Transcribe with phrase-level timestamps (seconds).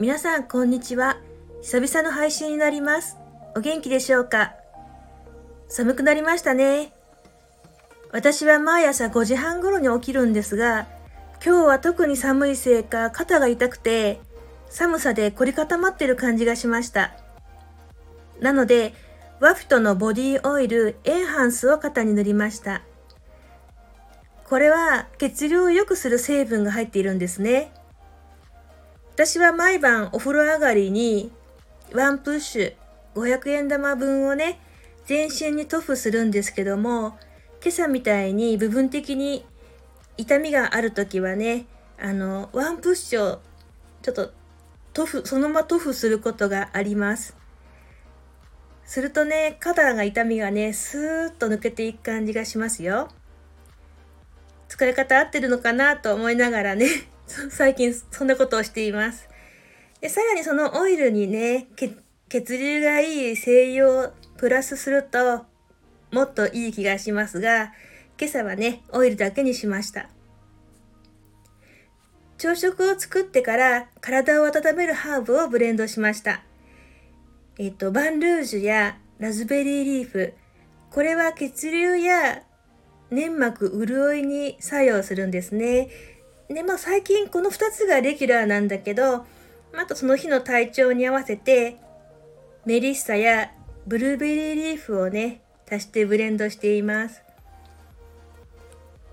[0.00, 1.18] 皆さんこんにちは。
[1.60, 3.18] 久々の配信になります。
[3.54, 4.54] お元気でしょうか？
[5.68, 6.94] 寒くなりましたね。
[8.10, 10.88] 私は毎朝5時半頃に起きるんですが、
[11.44, 14.20] 今日は特に寒いせいか肩が痛くて、
[14.70, 17.12] 寒さで凝り固まってる感じがしました。
[18.40, 18.94] なので、
[19.38, 22.80] ワフトのボディオイルエンハンスを肩に塗りました。
[24.48, 27.74] これは血流を良くする成分が入っているんですね。
[29.20, 31.30] 私は毎晩お風呂上がりに
[31.92, 32.74] ワンプッシュ
[33.14, 34.58] 500円玉分をね、
[35.04, 37.18] 全身に塗布するんですけども、
[37.62, 39.44] 今朝みたいに部分的に
[40.16, 41.66] 痛みがある時はね、
[42.00, 43.40] あの、ワンプッシュを
[44.00, 44.32] ちょっと
[44.94, 47.36] 塗布、そのまま塗布することがあります。
[48.86, 53.08] するとね、肩が痛みがね、スーッと抜けていく感じがしますよ。
[54.68, 56.86] 使い方合ってるのかなと思いながらね、
[57.50, 59.28] 最近そんなことをしています。
[60.00, 61.68] で、さらにそのオイルにね、
[62.28, 65.46] 血流がいい精油をプラスすると、
[66.10, 67.72] もっといい気がしますが、
[68.18, 70.10] 今朝はね、オイルだけにしました。
[72.38, 76.42] 朝食を作ってから体を温めるハーブをブレンドしました。
[77.58, 80.32] えっと、バンルージュやラズベリーリーフ、
[80.90, 82.42] これは血流や
[83.10, 85.90] 粘膜潤いに作用するんですね。
[86.54, 89.24] で、まあ最近この2つがレギュラーなんだけど、
[89.72, 91.76] あとその日の体調に合わせて、
[92.66, 93.52] メリッサや
[93.86, 97.22] ブルーベリーリーフをね、足してブレンドしています。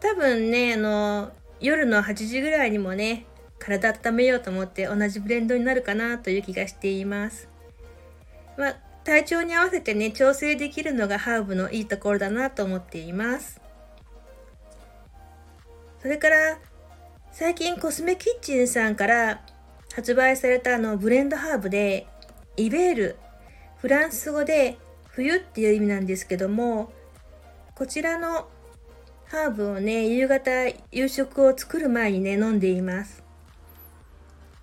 [0.00, 3.26] 多分ね、あの、夜の8時ぐらいにもね、
[3.58, 7.48] 体温めようと思って同じブレンドになるかなという気がしています。
[8.56, 13.60] まあ、体調に合わせてね、調整できるのがハーブのいいところだなと思っています。
[16.00, 16.58] それから
[17.36, 19.42] 最近コスメキッチンさんから
[19.92, 22.06] 発売されたあのブレンドハーブで
[22.56, 23.16] イベール
[23.78, 24.78] フランス語で
[25.08, 26.92] 冬っていう意味なんですけども
[27.74, 28.46] こちらの
[29.26, 30.50] ハーブをね夕方
[30.92, 33.24] 夕食を作る前にね飲んでいます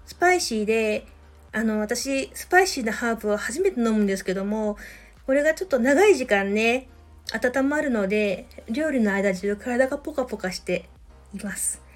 [0.06, 1.06] スパイシーで
[1.52, 4.78] あの私スパイシーなハーブを初めて飲むんですけども
[5.26, 6.88] これがちょっと長い時間ね
[7.34, 10.88] 温まるので料理の間中体がポカポカして
[11.34, 11.91] います。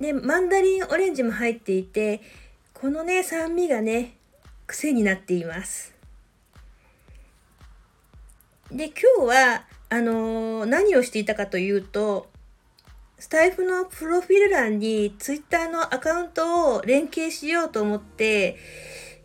[0.00, 2.20] で、マンダリンオレンジも入っていて、
[2.74, 4.16] このね、酸味がね、
[4.66, 5.94] 癖になっています。
[8.70, 12.28] で、今日は、あのー、何をしていたかというと、
[13.18, 18.58] スタイフのプロフィール欄に Twitter のアカウントを連携しようと思って、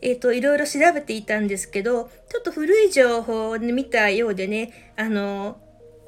[0.01, 5.57] えっ、ー、と、いろいろ調べていたんですけど、ちょっと古い情報を見たようでね、あのー、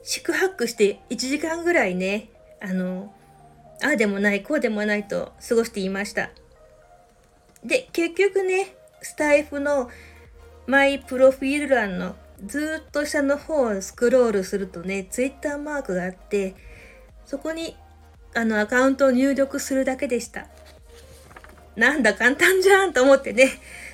[0.03, 2.30] 宿泊して1時間ぐらいね、
[2.62, 3.13] あの、
[3.83, 6.29] ああでもない、こうでもないと過ごしていました。
[7.66, 9.89] で、結局ね、スタイフの
[10.67, 16.55] マイプロフィール欄のずっと下の方をスクロールするとね、ツイッターマークがあって、
[17.25, 17.75] そこに
[18.33, 20.47] あのアカウントを入力するだけでした。
[21.75, 23.50] なんだ簡単じゃんと思ってね、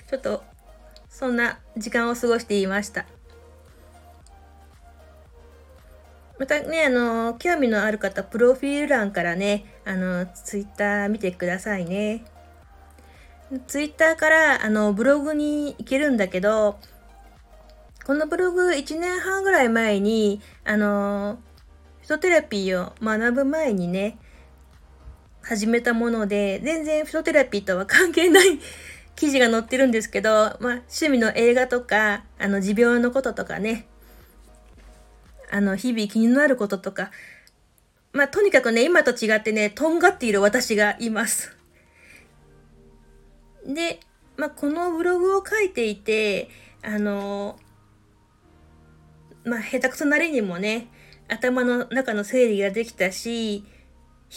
[0.08, 0.44] ちょっと
[1.10, 3.08] そんな時間を過ごしていました。
[6.40, 12.24] またね、あの、興味のある方、プロフィール欄からね、あの、ツイッター見てくださいね。
[13.68, 16.80] ツイッターから、あの、ブログに行けるんだけど、
[18.06, 21.40] このブログ1年半ぐらい前に、あの、
[22.00, 24.18] フィトテラピーを学ぶ前にね、
[25.42, 28.60] 始めたもので、全然フィトテラピーとは関係ない
[29.18, 30.56] 記事が載ってるんですけど、まあ、
[30.88, 33.88] 趣味の映画とか、あの、持病のこととかね、
[35.50, 37.12] あの、日々気になることとか、
[38.12, 41.56] まあ、とにかくね、今と違ってね、とんがっている私がいます。
[43.66, 44.00] で、
[44.38, 46.50] まあ、このブログを書いていて、
[46.82, 47.60] あの、
[49.44, 50.88] まあ、下手くそなりにもね、
[51.28, 53.64] 頭の中の整理ができたし、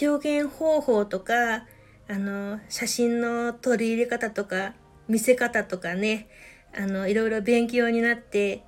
[0.00, 1.66] 表現方法とか、
[2.08, 4.74] あの、写真の取り入れ方とか、
[5.08, 6.28] 見せ方とかね、
[6.74, 8.64] あの、いろいろ勉強になって、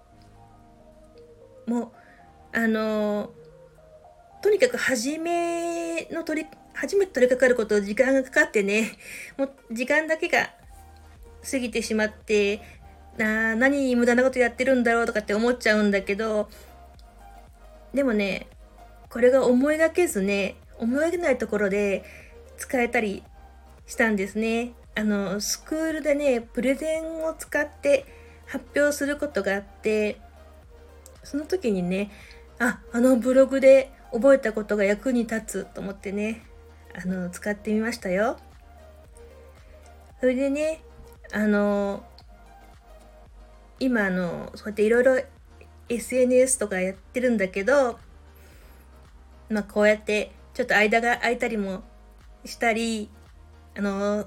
[1.67, 2.04] もう、
[2.55, 3.31] あの
[4.41, 8.93] とにかく初めの取り初めて取り掛かること時間がかかってね
[9.37, 10.51] もう時間だけが
[11.51, 12.61] 過ぎてしまって
[13.17, 16.49] な何無駄なことやってるんだろうとかって思っちゃうんだけど
[17.93, 18.47] でもね
[19.09, 22.05] これが思いがけずね思いがけないところで
[22.57, 23.23] 使えたり
[23.87, 24.73] したんですね。
[24.97, 28.07] あのスクールでねプレゼンを使って
[28.47, 30.21] 発表することがあって
[31.25, 32.11] その時にね
[32.59, 36.47] ああのブログで覚えたことが役に立つと思ってね。
[36.97, 38.37] あの使ってみましたよ。
[40.21, 40.81] それでね、
[41.33, 42.05] あの、
[43.81, 45.21] 今あの、そうやっていろいろ
[45.89, 47.99] SNS とかやってるんだけど、
[49.51, 51.83] まあこうやってちょっと間が空いたりも
[52.45, 53.11] したり、
[53.77, 54.27] あの、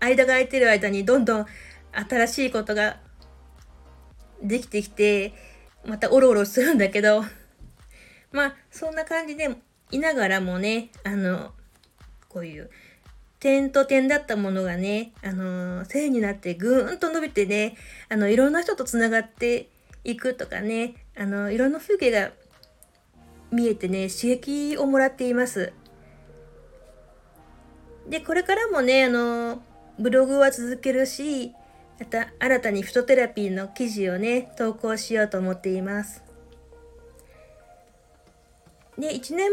[0.00, 1.46] 間が空いてる間にどんどん
[1.92, 2.96] 新しいことが
[4.42, 5.34] できてきて、
[5.84, 7.24] またおろおろするんだけど、
[8.32, 9.56] まあそんな感じで
[9.90, 11.52] いながらもね、あの、
[12.28, 12.70] こういう
[13.40, 17.76] 点と点だったものがね、あの線になってぐーんと伸びてね、
[18.08, 19.68] あの、いろんな人と繋がって
[20.04, 22.30] いくとかね、あの、いろんな風景が
[23.50, 25.72] 見えてね、刺激をもらっています。
[28.08, 29.62] で、これからもね、あの、
[29.98, 31.52] ブログは続けるし、
[31.98, 36.29] また新たにフトテラピーの記事をね、投稿しようと思っています。
[38.98, 39.50] で、1年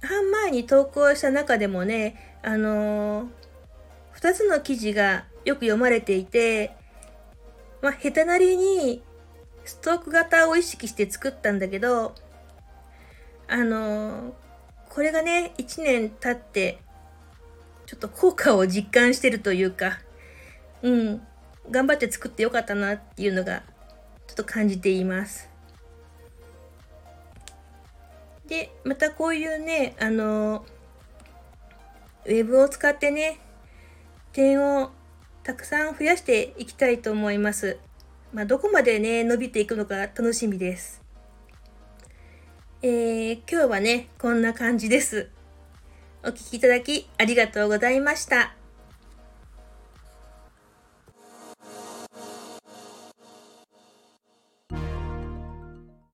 [0.00, 3.26] 半前に投稿した中でもね、あのー、
[4.20, 6.76] 2つの記事がよく読まれていて、
[7.82, 9.02] まあ、下手なりに
[9.64, 12.14] ストーク型を意識して作ったんだけど、
[13.48, 14.32] あのー、
[14.88, 16.78] これがね、1年経って、
[17.86, 19.98] ちょっと効果を実感してるというか、
[20.82, 21.22] うん、
[21.70, 23.62] 頑張って作ってよかったなっていうのが、
[24.26, 25.47] ちょっと感じています。
[28.48, 30.64] で、またこういうね、あの、
[32.24, 33.38] ウェブを使ってね、
[34.32, 34.90] 点を
[35.42, 37.78] たくさん増やしていきたいと思います。
[38.32, 41.02] まあ、どこまでね、伸びていくのか楽しみです。
[42.82, 45.30] えー、今日はね、こんな感じです。
[46.22, 48.57] お聴きいただきありがとうございました。